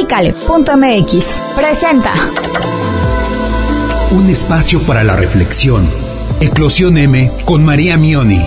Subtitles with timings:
[0.00, 2.12] Pícale.mx presenta
[4.12, 5.90] un espacio para la reflexión.
[6.40, 8.46] Eclosión M con María Mioni.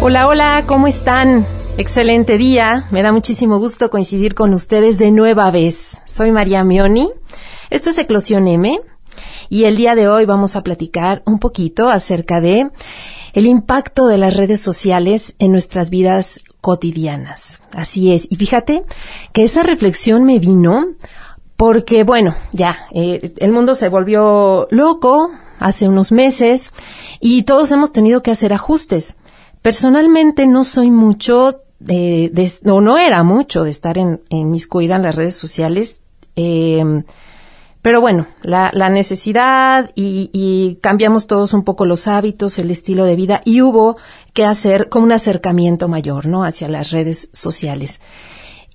[0.00, 1.44] Hola, hola, ¿cómo están?
[1.76, 2.88] Excelente día.
[2.92, 6.00] Me da muchísimo gusto coincidir con ustedes de nueva vez.
[6.06, 7.10] Soy María Mioni.
[7.68, 8.80] Esto es Eclosión M.
[9.50, 12.70] Y el día de hoy vamos a platicar un poquito acerca de
[13.34, 17.60] el impacto de las redes sociales en nuestras vidas cotidianas.
[17.74, 18.26] Así es.
[18.30, 18.84] Y fíjate
[19.34, 20.94] que esa reflexión me vino
[21.58, 26.72] porque, bueno, ya, eh, el mundo se volvió loco hace unos meses
[27.20, 29.16] y todos hemos tenido que hacer ajustes.
[29.60, 32.32] Personalmente no soy mucho, de,
[32.62, 36.02] no, era mucho de estar en, en mis cuidas en las redes sociales.
[36.34, 36.82] Eh,
[37.84, 43.04] pero bueno, la, la necesidad y, y, cambiamos todos un poco los hábitos, el estilo
[43.04, 43.98] de vida y hubo
[44.32, 46.44] que hacer como un acercamiento mayor, ¿no?
[46.44, 48.00] Hacia las redes sociales.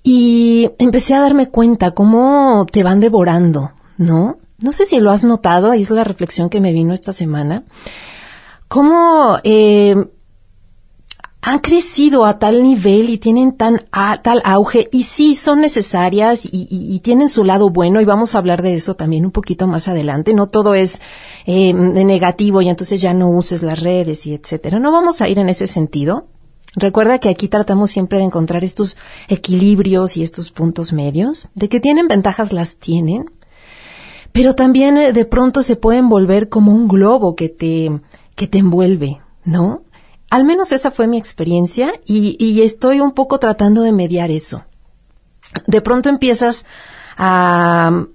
[0.04, 4.38] Y empecé a darme cuenta cómo te van devorando, ¿no?
[4.58, 7.64] No sé si lo has notado, ahí es la reflexión que me vino esta semana.
[8.68, 9.96] Cómo eh,
[11.42, 13.86] han crecido a tal nivel y tienen tan
[14.22, 18.60] tal auge y sí son necesarias y, tienen su lado bueno y vamos a hablar
[18.60, 20.34] de eso también un poquito más adelante.
[20.34, 21.00] No todo es
[21.46, 24.78] eh, negativo y entonces ya no uses las redes y etcétera.
[24.78, 26.26] No vamos a ir en ese sentido,
[26.76, 28.96] Recuerda que aquí tratamos siempre de encontrar estos
[29.28, 33.28] equilibrios y estos puntos medios, de que tienen ventajas las tienen,
[34.30, 37.90] pero también eh, de pronto se pueden volver como un globo que te,
[38.36, 39.82] que te envuelve, ¿no?
[40.30, 44.64] Al menos esa fue mi experiencia y, y estoy un poco tratando de mediar eso.
[45.66, 46.64] De pronto empiezas
[47.16, 48.06] a,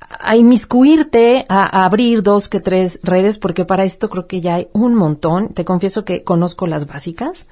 [0.00, 4.68] a inmiscuirte, a, abrir dos que tres redes, porque para esto creo que ya hay
[4.72, 5.50] un montón.
[5.50, 7.46] Te confieso que conozco las básicas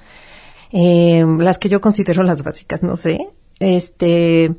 [0.71, 3.29] eh, las que yo considero las básicas, no sé.
[3.59, 4.55] Este,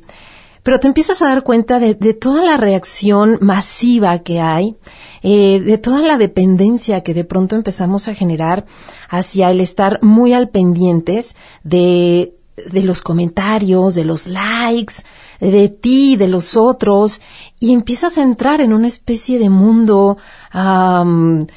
[0.69, 4.75] pero te empiezas a dar cuenta de, toda la reacción masiva que hay,
[5.23, 8.67] eh, de toda la dependencia que de pronto empezamos a generar
[9.09, 12.35] hacia el estar muy al pendientes de,
[12.71, 14.93] de los comentarios, de los likes,
[15.39, 17.19] de ti, de los otros,
[17.59, 20.17] y empiezas a entrar en una especie de mundo,
[20.53, 21.47] um,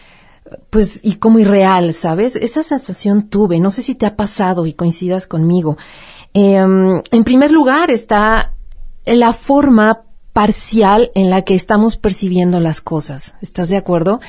[0.71, 2.35] pues, y como irreal, ¿sabes?
[2.35, 5.77] Esa sensación tuve, no sé si te ha pasado y coincidas conmigo.
[6.33, 8.52] Em, en primer lugar está
[9.05, 10.03] la forma
[10.33, 13.35] parcial en la que estamos percibiendo las cosas.
[13.43, 14.21] ¿Estás de acuerdo?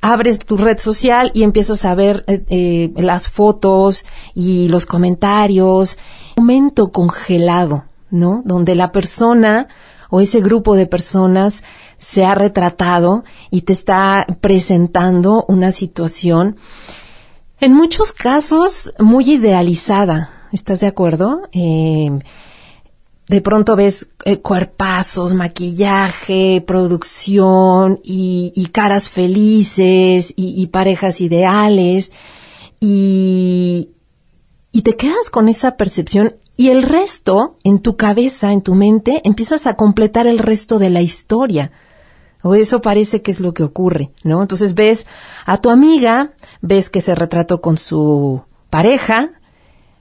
[0.00, 5.96] Abres tu red social y empiezas a ver eh, eh, las fotos y los comentarios.
[6.36, 8.42] Un momento congelado, ¿no?
[8.44, 9.68] Donde la persona
[10.10, 11.62] o ese grupo de personas
[11.98, 16.56] se ha retratado y te está presentando una situación,
[17.60, 20.30] en muchos casos, muy idealizada.
[20.52, 21.42] ¿Estás de acuerdo?
[21.52, 22.10] Eh,
[23.28, 32.12] de pronto ves eh, cuerpazos, maquillaje, producción y, caras felices y, parejas ideales
[32.80, 33.90] y,
[34.72, 39.22] y te quedas con esa percepción y el resto, en tu cabeza, en tu mente,
[39.24, 41.72] empiezas a completar el resto de la historia.
[42.42, 44.42] O eso parece que es lo que ocurre, ¿no?
[44.42, 45.06] Entonces ves
[45.46, 49.32] a tu amiga, ves que se retrató con su pareja,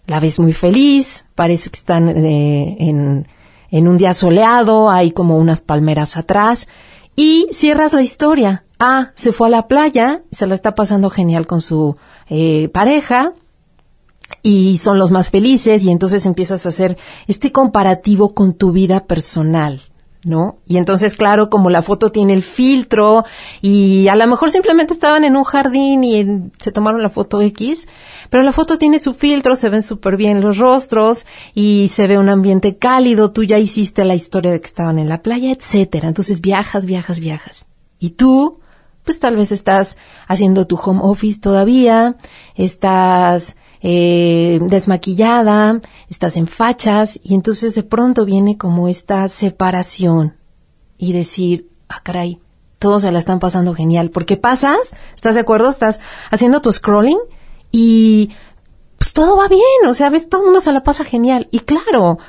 [0.05, 3.27] la ves muy feliz, parece que están eh, en,
[3.71, 6.67] en un día soleado, hay como unas palmeras atrás,
[7.15, 8.65] y cierras la historia.
[8.79, 11.95] Ah, se fue a la playa, se la está pasando genial con su
[12.29, 13.33] eh, pareja,
[14.41, 16.97] y son los más felices y entonces empiezas a hacer
[17.27, 19.81] este comparativo con tu vida personal,
[20.23, 20.59] ¿no?
[20.65, 23.25] Y entonces, claro, como la foto tiene el filtro
[23.61, 27.87] y a lo mejor simplemente estaban en un jardín y se tomaron la foto X,
[28.29, 32.17] pero la foto tiene su filtro, se ven súper bien los rostros y se ve
[32.17, 36.07] un ambiente cálido, tú ya hiciste la historia de que estaban en la playa, etcétera.
[36.07, 37.67] Entonces viajas, viajas, viajas.
[37.99, 38.59] Y tú,
[39.03, 39.97] pues tal vez estás
[40.27, 42.15] haciendo tu home office todavía,
[42.55, 50.37] estás eh, desmaquillada, estás en fachas y entonces de pronto viene como esta separación
[50.97, 52.39] y decir, ah, caray,
[52.79, 55.67] todos se la están pasando genial, porque pasas, ¿estás de acuerdo?
[55.67, 55.99] Estás
[56.31, 57.19] haciendo tu scrolling
[57.71, 58.29] y
[58.97, 61.59] pues todo va bien, o sea, ves, todo el mundo se la pasa genial y
[61.59, 62.19] claro,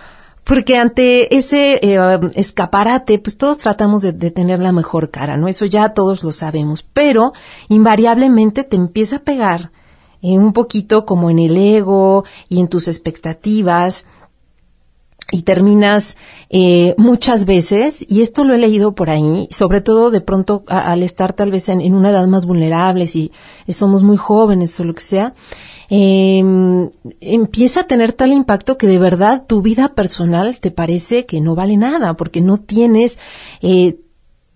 [0.43, 5.47] porque ante ese eh, escaparate, pues todos tratamos de, de, tener la mejor cara, ¿no?
[5.47, 7.33] Eso ya todos lo sabemos, pero
[7.69, 9.71] invariablemente te empieza a pegar
[10.33, 14.05] un poquito como en el ego y en tus expectativas
[15.31, 16.17] y terminas
[16.51, 21.03] eh, muchas veces, y esto lo he leído por ahí, sobre todo de pronto al
[21.03, 23.33] estar tal vez en, una edad más vulnerable, si
[23.69, 25.35] somos muy jóvenes o lo que sea,
[25.89, 31.41] em, empieza a tener tal impacto que de verdad tu vida personal te parece que
[31.41, 33.19] no vale nada, porque no tienes
[33.61, 33.99] eh,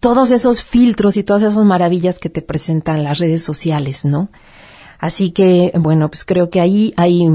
[0.01, 4.29] todos esos filtros y todas esas maravillas que te presentan las redes sociales, ¿no?
[4.99, 7.29] Así que, bueno, pues creo que ahí hay,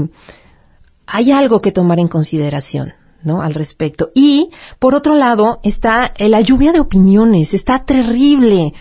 [1.06, 2.94] hay algo que tomar en consideración.
[3.24, 3.40] ¿no?
[3.40, 4.10] Al respecto.
[4.14, 8.74] Y, por otro lado, está eh, la lluvia de opiniones, está terrible.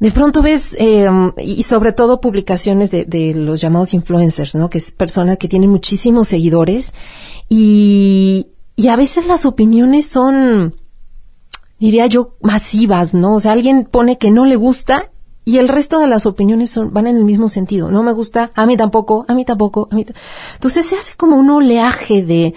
[0.00, 4.68] De pronto ves, eh, y sobre todo publicaciones de, de, los llamados influencers, ¿no?
[4.68, 6.92] Que es personas que tienen muchísimos seguidores
[7.48, 10.76] y, y a veces las opiniones son,
[11.80, 13.34] diría yo, masivas, ¿no?
[13.34, 15.10] O sea, alguien pone que no le gusta
[15.48, 17.90] y el resto de las opiniones son, van en el mismo sentido.
[17.90, 20.04] No me gusta, a mí tampoco, a mí tampoco, a mí.
[20.52, 22.52] Entonces se hace como un oleaje de,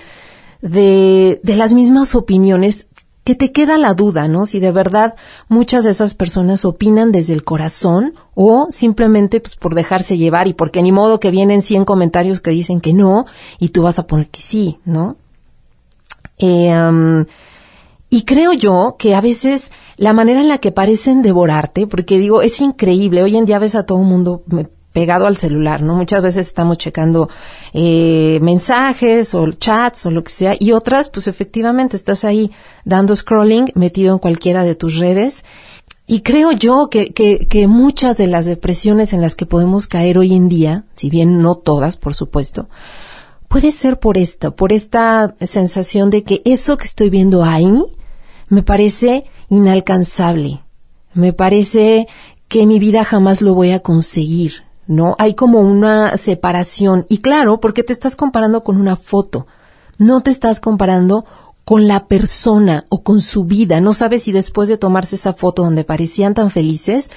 [0.61, 2.87] de, de las mismas opiniones
[3.23, 4.45] que te queda la duda, ¿no?
[4.45, 5.15] Si de verdad
[5.47, 10.53] muchas de esas personas opinan desde el corazón o simplemente pues por dejarse llevar y
[10.53, 13.25] porque ni modo que vienen 100 comentarios que dicen que no
[13.57, 15.15] y tú vas a poner que sí, ¿no?
[16.39, 17.23] Eh, um,
[18.13, 22.41] y creo yo que a veces la manera en la que parecen devorarte, porque digo,
[22.41, 24.43] es increíble, hoy en día ves a todo el mundo
[24.91, 25.95] pegado al celular, ¿no?
[25.95, 27.29] Muchas veces estamos checando
[27.71, 32.51] eh, mensajes o chats o lo que sea, y otras, pues efectivamente estás ahí
[32.83, 35.45] dando scrolling, metido en cualquiera de tus redes.
[36.05, 40.17] Y creo yo que, que, que muchas de las depresiones en las que podemos caer
[40.17, 42.67] hoy en día, si bien no todas, por supuesto,
[43.47, 47.81] puede ser por esto, por esta sensación de que eso que estoy viendo ahí
[48.51, 50.61] me parece inalcanzable,
[51.13, 52.07] me parece
[52.49, 55.15] que mi vida jamás lo voy a conseguir, ¿no?
[55.19, 57.05] Hay como una separación.
[57.07, 59.47] Y claro, porque te estás comparando con una foto.
[59.97, 61.23] No te estás comparando
[61.63, 63.79] con la persona o con su vida.
[63.79, 67.09] No sabes si después de tomarse esa foto donde parecían tan felices,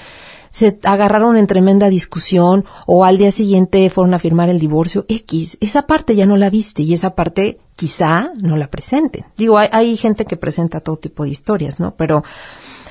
[0.55, 5.59] se agarraron en tremenda discusión o al día siguiente fueron a firmar el divorcio X.
[5.61, 9.25] Esa parte ya no la viste y esa parte quizá no la presenten.
[9.37, 11.97] Digo, hay, hay gente que presenta todo tipo de historias, ¿no?
[11.97, 12.23] Pero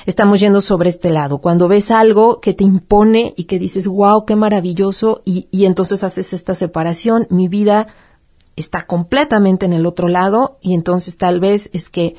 [0.05, 1.37] estamos yendo sobre este lado.
[1.37, 6.03] Cuando ves algo que te impone y que dices, wow, qué maravilloso, y, y entonces
[6.03, 7.87] haces esta separación, mi vida
[8.57, 12.17] está completamente en el otro lado, y entonces tal vez es que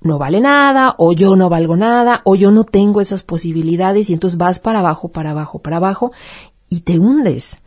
[0.00, 4.12] no vale nada, o yo no valgo nada, o yo no tengo esas posibilidades, y
[4.12, 6.12] entonces vas para abajo, para abajo, para abajo,
[6.68, 7.58] y te hundes.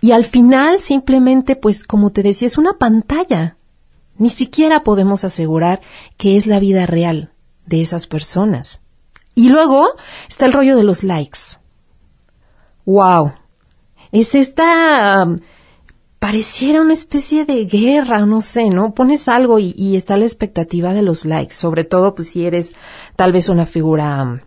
[0.00, 3.56] Y al final simplemente, pues como te decía, es una pantalla.
[4.16, 5.80] Ni siquiera podemos asegurar
[6.16, 7.32] que es la vida real
[7.66, 8.80] de esas personas.
[9.34, 9.88] Y luego
[10.28, 11.58] está el rollo de los likes.
[12.86, 13.32] Wow.
[14.12, 15.26] Es esta...
[16.24, 18.94] pareciera una especie de guerra, no sé, ¿no?
[18.94, 22.74] Pones algo y, está la expectativa de los likes, sobre todo pues si eres
[23.14, 24.42] tal vez una figura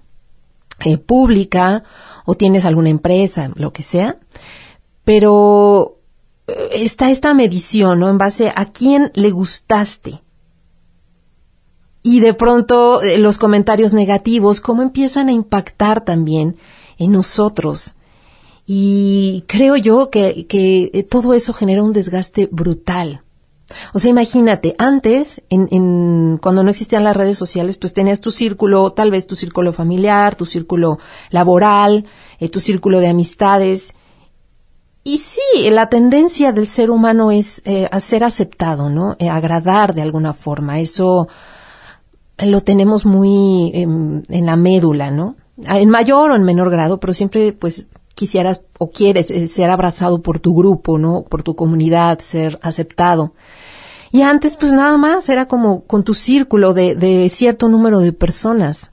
[0.79, 1.83] eh, pública
[2.25, 4.17] o tienes alguna empresa, lo que sea,
[5.03, 5.99] pero
[6.47, 8.09] eh, está esta medición, ¿no?
[8.09, 10.23] En base a quién le gustaste,
[12.01, 16.57] y de pronto eh, los comentarios negativos, cómo empiezan a impactar también
[16.97, 17.96] en nosotros.
[18.69, 23.21] Y creo yo que, que eh, todo eso genera un desgaste brutal.
[23.93, 28.29] O sea, imagínate, antes, en, en, cuando no existían las redes sociales, pues tenías tu
[28.29, 30.99] círculo, tal vez tu círculo familiar, tu círculo
[31.29, 32.05] laboral,
[32.39, 33.93] eh, tu círculo de amistades.
[35.05, 39.15] Y sí, la tendencia del ser humano es a ser aceptado, ¿no?
[39.31, 40.81] agradar de alguna forma.
[40.81, 41.29] Eso
[42.37, 45.37] lo tenemos muy en, la médula, ¿no?
[45.63, 50.21] En mayor o en menor grado, pero siempre pues quisieras o quieres eh, ser abrazado
[50.21, 51.23] por tu grupo, ¿no?
[51.23, 53.33] Por tu comunidad, ser aceptado.
[54.11, 58.11] Y antes pues nada más era como con tu círculo de, de cierto número de
[58.11, 58.91] personas.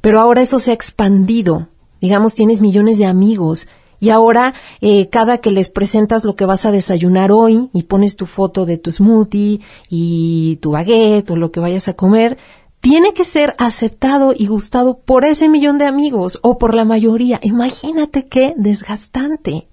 [0.00, 1.68] Pero ahora eso se ha expandido.
[2.00, 3.68] Digamos, tienes millones de amigos
[4.00, 8.16] y ahora, eh, cada que les presentas lo que vas a desayunar hoy y pones
[8.16, 12.38] tu foto de tu smoothie y tu baguette o lo que vayas a comer,
[12.80, 17.40] tiene que ser aceptado y gustado por ese millón de amigos o por la mayoría.
[17.42, 19.68] Imagínate qué desgastante.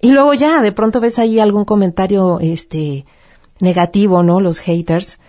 [0.00, 3.06] Y luego ya, de pronto ves ahí algún comentario, este,
[3.60, 4.40] negativo, ¿no?
[4.40, 5.20] Los haters.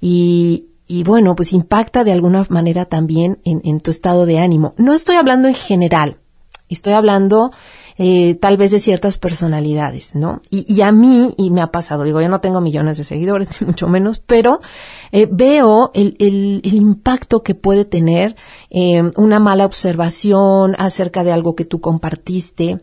[0.00, 4.74] Y, y bueno, pues impacta de alguna manera también en, en tu estado de ánimo.
[4.76, 6.16] No estoy hablando en general.
[6.68, 7.50] Estoy hablando
[8.02, 10.40] eh, tal vez de ciertas personalidades, ¿no?
[10.48, 13.88] Y, a mí, y me ha pasado, digo, yo no tengo millones de seguidores, mucho
[13.88, 14.60] menos, pero
[15.12, 18.36] eh, veo el, el, impacto que puede tener
[18.70, 22.80] eh, una mala observación acerca de algo que tú compartiste.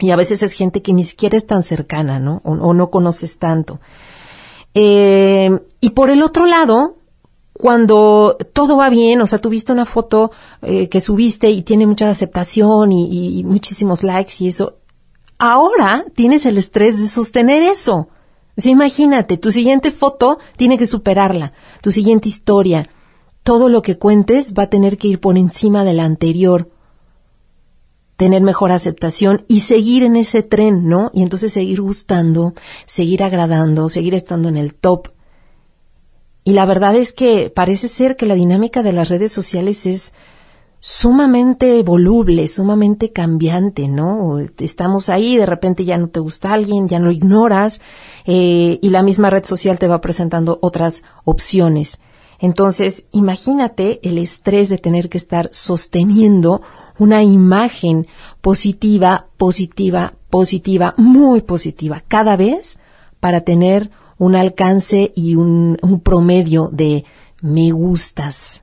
[0.00, 2.40] Y a veces es gente que ni siquiera es tan cercana, ¿no?
[2.42, 3.78] O, o no conoces tanto.
[4.74, 6.96] y por el otro lado,
[7.62, 12.10] cuando todo va bien, o sea, tuviste una foto eh, que subiste y tiene mucha
[12.10, 14.78] aceptación y, muchísimos likes y eso,
[15.38, 18.08] ahora tienes el estrés de sostener eso.
[18.56, 21.52] O sea, imagínate, tu siguiente foto tiene que superarla,
[21.82, 22.90] tu siguiente historia,
[23.44, 26.68] todo lo que cuentes va a tener que ir por encima de la anterior,
[28.16, 31.12] tener mejor aceptación y seguir en ese tren, ¿no?
[31.14, 32.54] Y entonces seguir gustando,
[32.86, 35.11] seguir agradando, seguir estando en el top.
[36.44, 40.12] Y la verdad es que parece ser que la dinámica de las redes sociales es
[40.80, 44.40] sumamente voluble, sumamente cambiante, ¿no?
[44.58, 47.80] Estamos ahí, de repente ya no te gusta alguien, ya lo ignoras,
[48.26, 52.00] eh, y la misma red social te va presentando otras opciones.
[52.40, 56.62] Entonces, imagínate el estrés de tener que estar sosteniendo
[56.98, 58.08] una imagen
[58.40, 62.80] positiva, positiva, positiva, muy positiva, cada vez
[63.20, 67.04] para tener un alcance y un, un promedio de
[67.40, 68.62] me gustas,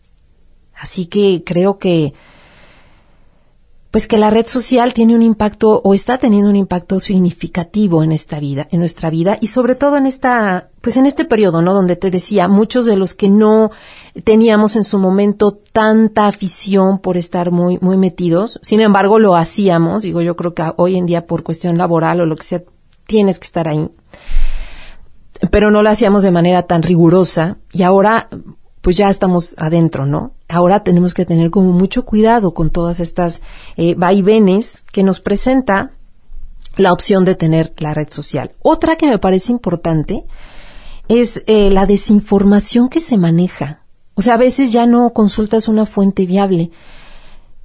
[0.79, 2.13] Así que creo que
[3.91, 8.11] pues que la red social tiene un impacto o está teniendo un impacto significativo en
[8.11, 11.73] esta vida, en nuestra vida y sobre todo en esta, pues en este periodo, ¿no?
[11.73, 13.71] Donde te decía, muchos de los que no
[14.23, 20.03] teníamos en su momento tanta afición por estar muy, muy metidos, sin embargo lo hacíamos,
[20.03, 22.63] digo, yo creo que hoy en día por cuestión laboral o lo que sea,
[23.07, 23.89] tienes que estar ahí.
[25.51, 28.27] Pero no lo hacíamos de manera tan rigurosa y ahora
[28.81, 30.33] pues ya estamos adentro, ¿no?
[30.47, 33.41] Ahora tenemos que tener como mucho cuidado con todas estas
[33.75, 35.91] eh, vaivenes que nos presenta
[36.77, 38.51] la opción de tener la red social.
[38.61, 40.23] Otra que me parece importante
[41.07, 43.81] es eh, la desinformación que se maneja.
[44.15, 46.71] O sea, a veces ya no consultas una fuente viable.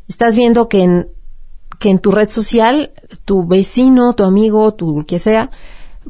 [0.09, 1.09] Estás viendo que en,
[1.79, 2.93] que en tu red social
[3.25, 5.51] tu vecino, tu amigo, tu que sea,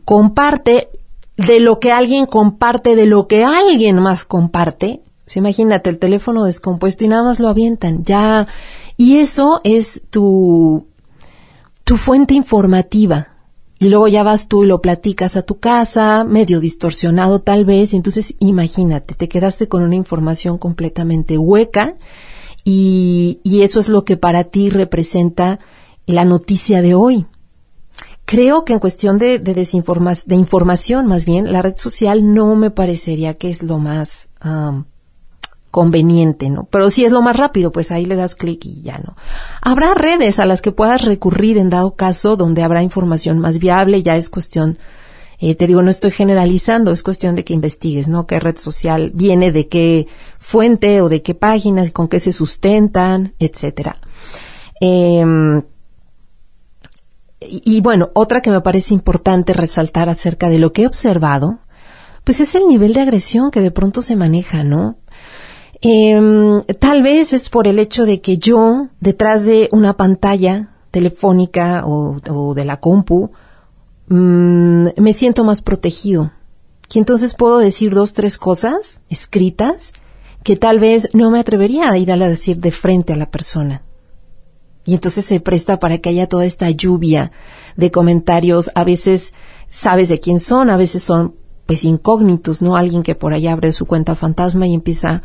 [0.04, 0.88] comparte
[1.37, 5.03] de lo que alguien comparte, de lo que alguien más comparte.
[5.35, 8.05] imagínate el teléfono descompuesto y nada más lo avientan.
[8.05, 8.47] Ya,
[8.97, 10.87] y eso es tu,
[11.85, 13.29] tu fuente informativa.
[13.79, 17.93] Y luego ya vas tú y lo platicas a tu casa, medio distorsionado tal vez,
[17.93, 21.97] y entonces imagínate, te quedaste con una información completamente hueca
[22.64, 25.59] y, y eso es lo que para ti representa
[26.07, 27.26] la noticia de hoy.
[28.25, 32.71] Creo que en cuestión de, de, de información, más bien, la red social no me
[32.71, 34.28] parecería que es lo más
[35.71, 36.69] conveniente, ¿no?
[36.71, 39.16] Pero si es lo más rápido, pues ahí le das clic y ya no.
[39.61, 44.04] Habrá redes a las que puedas recurrir en dado caso donde habrá información más viable,
[44.04, 44.78] ya es cuestión,
[45.40, 48.25] eh, te digo, no estoy generalizando, es cuestión de que investigues, ¿no?
[48.25, 50.07] ¿Qué red social viene, de qué
[50.38, 53.97] fuente o de qué páginas, con qué se sustentan, etcétera.
[54.81, 55.25] Eh,
[57.46, 61.58] y, bueno, otra que me parece importante resaltar acerca de lo que he observado,
[62.24, 64.96] pues es el nivel de agresión que de pronto se maneja, ¿no?
[65.80, 71.84] Em, tal vez es por el hecho de que yo, detrás de una pantalla telefónica
[71.86, 73.30] o, de la compu,
[74.08, 76.32] mm, me siento más protegido.
[76.92, 79.92] Y entonces puedo decir dos, tres cosas escritas
[80.42, 83.82] que tal vez no me atrevería a ir a decir de frente a la persona.
[84.85, 87.33] Y entonces se presta para que haya toda esta lluvia
[87.76, 88.71] de comentarios.
[88.75, 89.33] A veces
[89.69, 91.35] sabes de quién son, a veces son
[91.67, 92.76] pues incógnitos, ¿no?
[92.76, 95.23] Alguien que por ahí abre su cuenta fantasma y empieza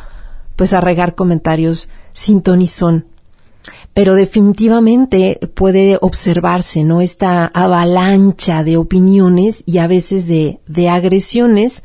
[0.55, 3.05] pues a regar comentarios sin ton.
[3.93, 7.01] Pero definitivamente puede observarse, ¿no?
[7.01, 11.83] Esta avalancha de opiniones y a veces de, de agresiones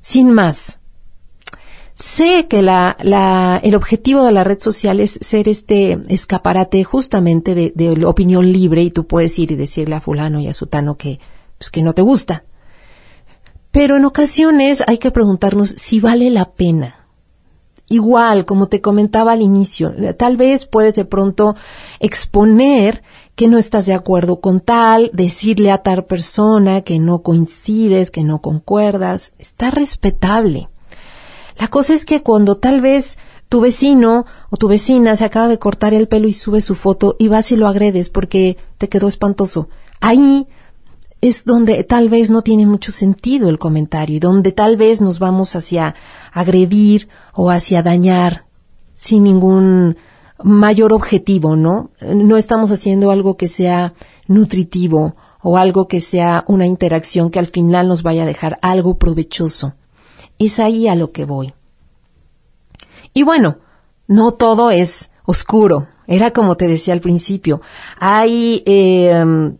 [0.00, 0.77] sin más.
[1.98, 7.56] Sé que la, la, el objetivo de la red social es ser este escaparate justamente
[7.56, 10.96] de, de opinión libre y tú puedes ir y decirle a fulano y a sutano
[10.96, 11.18] que,
[11.58, 12.44] pues, que no te gusta.
[13.72, 17.08] Pero en ocasiones hay que preguntarnos si vale la pena.
[17.88, 21.56] Igual, como te comentaba al inicio, tal vez puedes de pronto
[21.98, 23.02] exponer
[23.34, 28.22] que no estás de acuerdo con tal, decirle a tal persona que no coincides, que
[28.22, 29.32] no concuerdas.
[29.38, 30.68] Está respetable.
[31.58, 35.58] La cosa es que cuando tal vez tu vecino o tu vecina se acaba de
[35.58, 39.08] cortar el pelo y sube su foto y vas y lo agredes porque te quedó
[39.08, 39.68] espantoso,
[40.00, 40.46] ahí
[41.20, 45.18] es donde tal vez no tiene mucho sentido el comentario y donde tal vez nos
[45.18, 45.94] vamos hacia
[46.32, 48.44] agredir o hacia dañar
[48.94, 49.96] sin ningún
[50.42, 51.90] mayor objetivo, ¿no?
[52.00, 53.94] No estamos haciendo algo que sea
[54.28, 58.98] nutritivo o algo que sea una interacción que al final nos vaya a dejar algo
[58.98, 59.74] provechoso.
[60.38, 61.54] Es ahí a lo que voy.
[63.14, 63.58] Y bueno,
[64.06, 65.88] no todo es oscuro.
[66.06, 67.60] Era como te decía al principio.
[67.98, 69.52] Hay eh,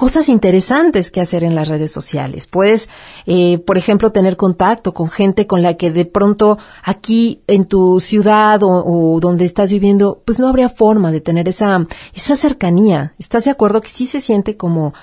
[0.00, 2.46] cosas interesantes que hacer en las redes sociales.
[2.46, 2.88] Puedes,
[3.26, 8.00] eh, por ejemplo, tener contacto con gente con la que de pronto aquí en tu
[8.00, 13.12] ciudad o, o, donde estás viviendo, pues no habría forma de tener esa, esa cercanía.
[13.18, 14.94] ¿Estás de acuerdo que sí se siente como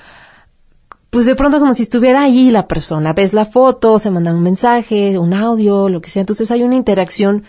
[1.10, 4.44] pues de pronto como si estuviera ahí la persona, ves la foto, se manda un
[4.44, 7.44] mensaje, un audio, lo que sea, entonces hay una interacción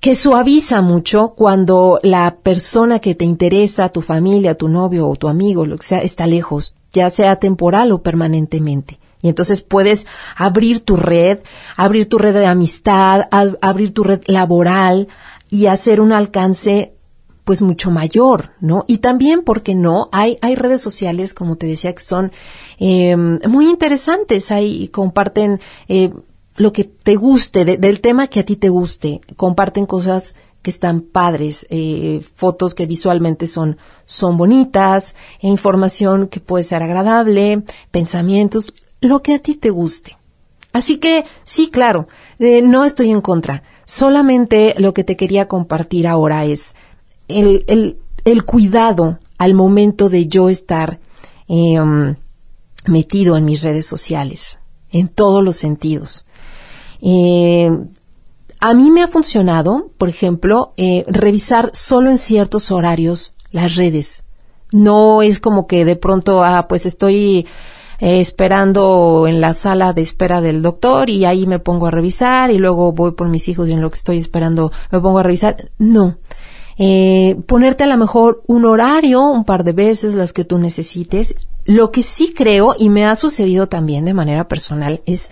[0.00, 5.28] que suaviza mucho cuando la persona que te interesa, tu familia, tu novio o tu
[5.28, 8.98] amigo, lo que sea, está lejos, ya sea temporal o permanentemente.
[9.22, 11.38] Y entonces puedes abrir tu red,
[11.76, 15.06] abrir tu red de amistad, abrir tu red laboral
[15.48, 16.94] y hacer un alcance
[17.44, 18.84] pues mucho mayor, ¿no?
[18.86, 20.08] Y también, porque no?
[20.12, 22.32] Hay, hay redes sociales, como te decía, que son
[22.78, 26.12] eh, muy interesantes, hay, comparten eh,
[26.56, 29.20] lo que te guste, del tema que a ti te guste.
[29.36, 36.40] Comparten cosas que están padres, eh, fotos que visualmente son, son bonitas, e información que
[36.40, 40.16] puede ser agradable, pensamientos, lo que a ti te guste.
[40.72, 42.06] Así que sí, claro,
[42.38, 43.64] eh, no estoy en contra.
[43.84, 46.76] Solamente lo que te quería compartir ahora es
[47.32, 51.00] el, el, el cuidado al momento de yo estar
[51.48, 52.16] em,
[52.86, 54.58] metido en mis redes sociales,
[54.90, 56.24] en todos los sentidos.
[57.00, 57.70] Eh,
[58.60, 64.22] a mí me ha funcionado, por ejemplo, eh, revisar solo en ciertos horarios las redes.
[64.72, 67.46] No es como que de pronto, ah, pues estoy
[67.98, 72.52] eh, esperando en la sala de espera del doctor y ahí me pongo a revisar
[72.52, 75.24] y luego voy por mis hijos y en lo que estoy esperando me pongo a
[75.24, 75.56] revisar.
[75.78, 76.18] No.
[76.78, 81.34] Eh, ponerte a lo mejor un horario, un par de veces, las que tú necesites.
[81.64, 85.30] Lo que sí creo, y me ha sucedido también de manera personal, es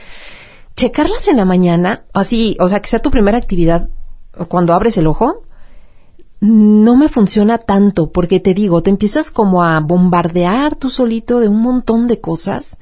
[0.77, 3.89] checarlas en la mañana, así, o sea, que sea tu primera actividad
[4.49, 5.43] cuando abres el ojo,
[6.41, 11.49] no me funciona tanto, porque te digo, te empiezas como a bombardear tú solito de
[11.49, 12.79] un montón de cosas.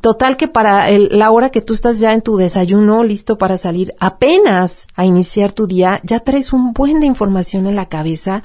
[0.00, 3.94] Total que para la hora que tú estás ya en tu desayuno, listo para salir
[4.00, 8.42] apenas a iniciar tu día, ya traes un buen de información en la cabeza,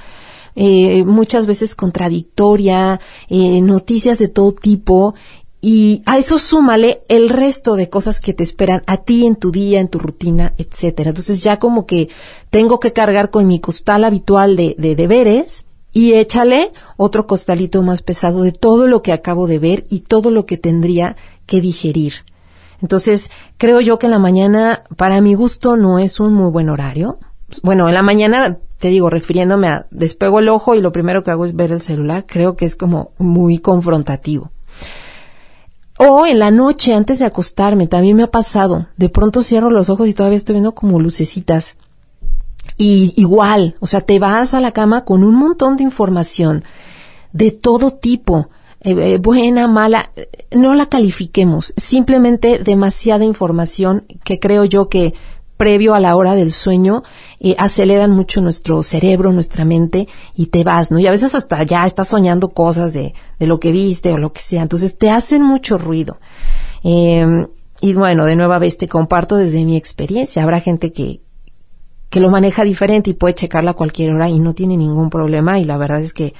[0.55, 2.99] eh, muchas veces contradictoria,
[3.29, 5.15] eh, noticias de todo tipo,
[5.61, 9.51] y a eso súmale el resto de cosas que te esperan a ti en tu
[9.51, 11.09] día, en tu rutina, etcétera.
[11.09, 12.09] Entonces ya como que
[12.49, 18.43] tengo que cargar con mi costal habitual de deberes y échale otro costalito más pesado
[18.43, 21.15] de todo lo que acabo de ver y todo lo que tendría
[21.47, 22.13] que digerir.
[22.81, 26.69] Entonces, creo yo que en la mañana, para mi gusto, no es un muy buen
[26.69, 27.17] horario.
[27.63, 31.31] Bueno, en la mañana, te digo, refiriéndome a despego el ojo y lo primero que
[31.31, 34.51] hago es ver el celular, creo que es como muy confrontativo.
[35.97, 38.87] O en la noche, antes de acostarme, también me ha pasado.
[38.97, 41.75] De pronto cierro los ojos y todavía estoy viendo como lucecitas.
[42.77, 46.63] Y igual, o sea, te vas a la cama con un montón de información
[47.31, 48.49] de todo tipo,
[48.81, 50.11] eh, eh, buena, mala,
[50.51, 55.13] no la califiquemos, simplemente demasiada información que creo yo que
[55.57, 57.03] previo a la hora del sueño
[57.39, 60.99] eh, aceleran mucho nuestro cerebro, nuestra mente y te vas, ¿no?
[60.99, 64.31] Y a veces hasta ya estás soñando cosas de, de lo que viste o lo
[64.31, 66.19] que sea, entonces te hacen mucho ruido.
[66.83, 67.47] Eh,
[67.81, 70.43] y bueno, de nueva vez te comparto desde mi experiencia.
[70.43, 71.21] Habrá gente que,
[72.09, 75.59] que lo maneja diferente y puede checarla a cualquier hora y no tiene ningún problema
[75.59, 76.33] y la verdad es que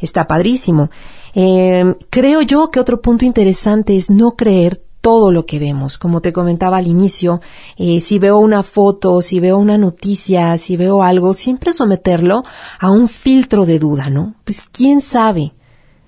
[0.00, 0.90] está padrísimo.
[1.34, 5.98] Eh, creo yo que otro punto interesante es no creer todo lo que vemos.
[5.98, 7.40] Como te comentaba al inicio,
[7.76, 12.44] eh, si veo una foto, si veo una noticia, si veo algo, siempre someterlo
[12.78, 14.34] a un filtro de duda, ¿no?
[14.44, 15.54] Pues quién sabe.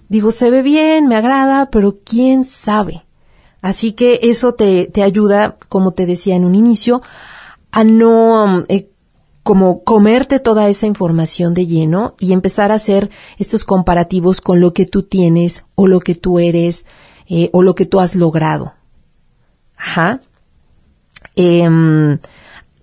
[0.09, 3.05] Digo, se ve bien, me agrada, pero quién sabe.
[3.63, 7.01] Así que eso te, te ayuda, como te decía en un inicio,
[7.71, 8.91] a no eh,
[9.43, 14.73] como comerte toda esa información de lleno y empezar a hacer estos comparativos con lo
[14.73, 16.87] que tú tienes o lo que tú eres
[17.29, 18.75] eh, o lo que tú has logrado.
[19.77, 20.21] Ajá.
[21.35, 22.19] Em,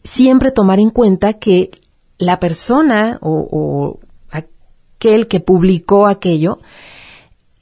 [0.03, 1.71] siempre tomar en cuenta que
[2.17, 6.59] la persona o, o aquel que publicó aquello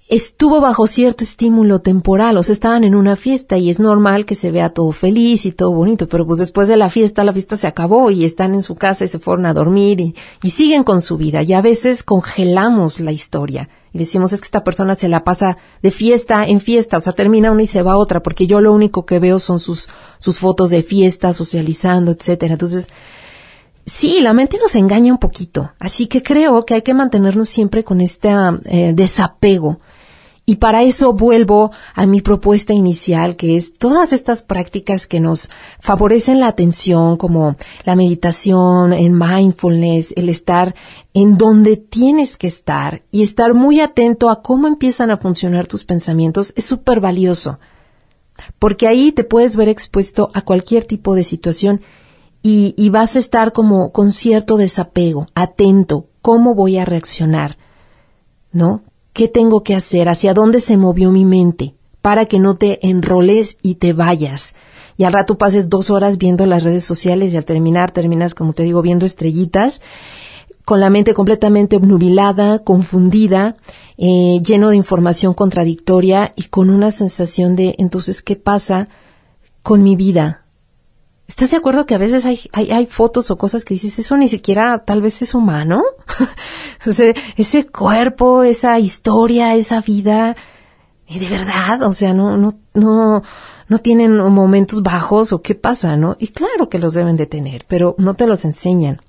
[0.09, 4.35] estuvo bajo cierto estímulo temporal, o sea, estaban en una fiesta y es normal que
[4.35, 7.57] se vea todo feliz y todo bonito, pero pues después de la fiesta, la fiesta
[7.57, 10.83] se acabó y están en su casa y se fueron a dormir y, y siguen
[10.83, 14.95] con su vida y a veces congelamos la historia y decimos es que esta persona
[14.95, 18.21] se la pasa de fiesta en fiesta, o sea, termina una y se va otra,
[18.21, 19.89] porque yo lo único que veo son sus,
[20.19, 22.53] sus fotos de fiesta, socializando, etcétera.
[22.53, 22.89] Entonces,
[23.85, 27.83] sí, la mente nos engaña un poquito, así que creo que hay que mantenernos siempre
[27.83, 28.29] con este
[28.65, 29.79] eh, desapego
[30.49, 35.49] y para eso vuelvo a mi propuesta inicial, que es todas estas prácticas que nos
[35.81, 40.73] favorecen la atención, como la meditación, el mindfulness, el estar
[41.13, 45.83] en donde tienes que estar y estar muy atento a cómo empiezan a funcionar tus
[45.83, 47.59] pensamientos, es súper valioso.
[48.57, 51.81] Porque ahí te puedes ver expuesto a cualquier tipo de situación
[52.41, 57.57] y, y vas a estar como con cierto desapego, atento, cómo voy a reaccionar,
[58.53, 58.81] ¿no?
[59.17, 60.09] ¿Qué tengo que hacer?
[60.09, 61.73] ¿Hacia dónde se movió mi mente?
[62.03, 64.53] Para que no te enroles y te vayas.
[64.95, 68.53] Y al rato pases dos horas viendo las redes sociales y al terminar terminas, como
[68.53, 69.81] te digo, viendo estrellitas
[70.65, 73.57] con la mente completamente obnubilada, confundida,
[73.97, 78.87] eh, lleno de información contradictoria y con una sensación de entonces, ¿qué pasa
[79.63, 80.45] con mi vida?
[81.27, 84.15] ¿Estás de acuerdo que a veces hay, hay, hay fotos o cosas que dices, eso
[84.15, 85.83] ni siquiera tal vez es humano?
[86.87, 90.37] o sea, ese cuerpo, esa historia, esa vida,
[91.07, 93.23] eh, de verdad, o sea, no, no, no,
[93.67, 96.15] no tienen momentos bajos o qué pasa, ¿no?
[96.17, 99.01] Y claro que los deben de tener, pero no te los enseñan.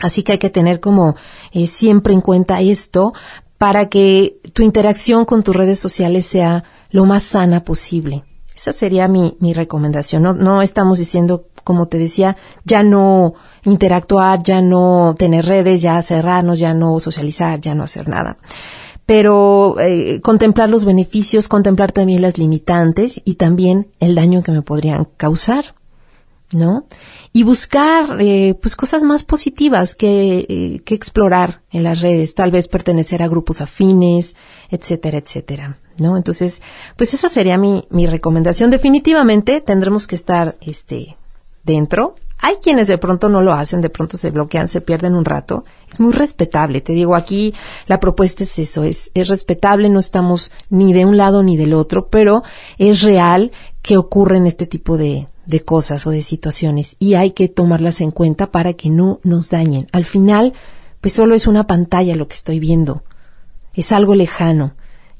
[0.00, 1.14] Así que hay que tener como
[1.52, 3.12] eh, siempre en cuenta esto
[3.58, 8.24] para que tu interacción con tus redes sociales sea lo más sana posible.
[8.54, 10.22] Esa sería mi, mi recomendación.
[10.22, 16.00] No, no estamos diciendo, como te decía, ya no interactuar, ya no tener redes, ya
[16.02, 18.36] cerrarnos, ya no socializar, ya no hacer nada.
[19.06, 24.62] Pero eh, contemplar los beneficios, contemplar también las limitantes y también el daño que me
[24.62, 25.74] podrían causar.
[26.52, 26.86] ¿no?
[27.32, 32.52] Y buscar, eh, pues, cosas más positivas que, eh, que explorar en las redes, tal
[32.52, 34.36] vez pertenecer a grupos afines,
[34.70, 36.16] etcétera, etcétera, ¿no?
[36.16, 36.62] Entonces,
[36.96, 38.70] pues esa sería mi, mi recomendación.
[38.70, 41.16] Definitivamente tendremos que estar, este,
[41.64, 42.14] dentro.
[42.38, 45.64] Hay quienes de pronto no lo hacen, de pronto se bloquean, se pierden un rato.
[45.90, 46.80] Es muy respetable.
[46.80, 47.54] Te digo, aquí
[47.86, 51.72] la propuesta es eso, es, es respetable, no estamos ni de un lado ni del
[51.72, 52.42] otro, pero
[52.76, 57.48] es real que ocurren este tipo de, de cosas o de situaciones y hay que
[57.48, 59.86] tomarlas en cuenta para que no nos dañen.
[59.92, 60.52] Al final,
[61.00, 63.04] pues solo es una pantalla lo que estoy viendo.
[63.72, 64.74] Es algo lejano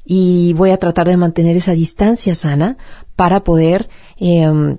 [0.05, 2.77] y voy a tratar de mantener esa distancia sana
[3.15, 4.77] para poder, eh,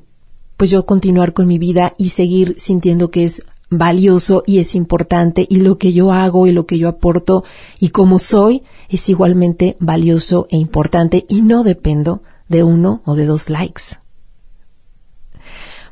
[0.57, 5.47] pues yo continuar con mi vida y seguir sintiendo que es valioso y es importante
[5.49, 7.45] y lo que yo hago y lo que yo aporto
[7.81, 13.27] y como soy es igualmente valioso e importante y no dependo de uno o de
[13.27, 13.83] dos likes.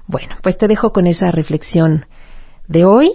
[0.06, 2.06] Bueno, pues te dejo con esa reflexión
[2.68, 3.12] de hoy.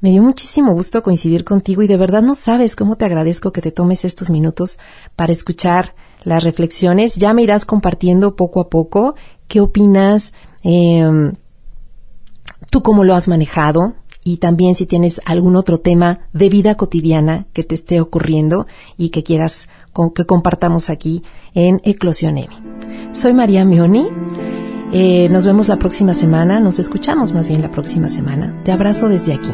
[0.00, 3.60] Me dio muchísimo gusto coincidir contigo y de verdad no sabes cómo te agradezco que
[3.60, 4.78] te tomes estos minutos
[5.14, 7.16] para escuchar las reflexiones.
[7.16, 9.14] Ya me irás compartiendo poco a poco
[9.46, 10.32] qué opinas,
[10.62, 11.32] eh,
[12.70, 17.46] tú cómo lo has manejado y también si tienes algún otro tema de vida cotidiana
[17.52, 19.68] que te esté ocurriendo y que quieras
[20.14, 21.22] que compartamos aquí
[21.54, 22.36] en Eclosión.
[23.12, 24.06] Soy María Mioni.
[24.92, 28.60] Eh, nos vemos la próxima semana, nos escuchamos más bien la próxima semana.
[28.64, 29.52] Te abrazo desde aquí.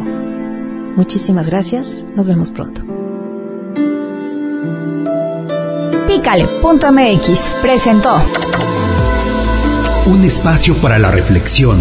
[0.96, 2.82] Muchísimas gracias, nos vemos pronto.
[6.06, 8.22] Pícale.mx presentó
[10.06, 11.80] un espacio para la reflexión.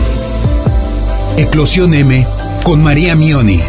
[1.38, 2.28] Eclosión M
[2.64, 3.62] con María Mioni.